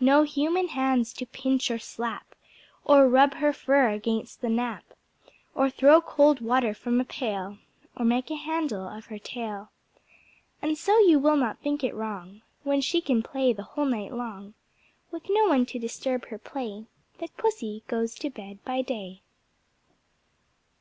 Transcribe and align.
No 0.00 0.24
Human 0.24 0.66
hands 0.66 1.12
to 1.12 1.24
pinch 1.24 1.70
or 1.70 1.78
slap, 1.78 2.34
Or 2.84 3.08
rub 3.08 3.34
her 3.34 3.52
fur 3.52 3.88
against 3.90 4.40
the 4.40 4.48
nap, 4.48 4.82
Or 5.54 5.70
throw 5.70 6.00
cold 6.00 6.40
water 6.40 6.74
from 6.74 7.00
a 7.00 7.04
pail, 7.04 7.56
Or 7.96 8.04
make 8.04 8.32
a 8.32 8.34
handle 8.34 8.88
of 8.88 9.04
her 9.06 9.18
tail. 9.20 9.70
And 10.60 10.76
so 10.76 10.98
you 10.98 11.20
will 11.20 11.36
not 11.36 11.60
think 11.60 11.84
it 11.84 11.94
wrong 11.94 12.42
When 12.64 12.80
she 12.80 13.00
can 13.00 13.22
play 13.22 13.52
the 13.52 13.62
whole 13.62 13.84
night 13.86 14.12
long, 14.12 14.54
With 15.12 15.30
no 15.30 15.46
one 15.46 15.64
to 15.66 15.78
disturb 15.78 16.26
her 16.26 16.38
play, 16.38 16.86
That 17.18 17.36
Pussy 17.36 17.84
goes 17.86 18.16
to 18.16 18.28
bed 18.28 18.58
by 18.64 18.82
day. 18.82 19.22